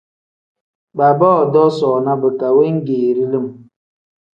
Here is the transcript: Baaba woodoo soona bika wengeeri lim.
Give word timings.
Baaba 0.97 1.27
woodoo 1.35 1.69
soona 1.77 2.11
bika 2.21 2.47
wengeeri 2.57 3.23
lim. 3.31 3.47